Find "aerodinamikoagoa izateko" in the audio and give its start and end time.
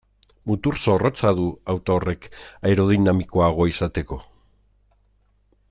2.71-4.19